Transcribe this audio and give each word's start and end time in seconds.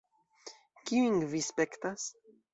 Kiujn 0.91 1.21
vi 1.35 1.43
spektas? 1.51 2.09